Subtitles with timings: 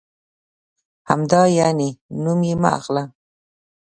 [1.09, 1.89] همدا یعنې؟
[2.23, 3.03] نوم یې مه اخله.